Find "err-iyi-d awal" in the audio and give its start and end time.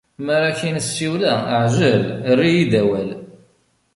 2.29-3.09